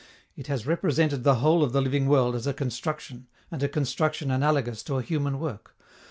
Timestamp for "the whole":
1.23-1.61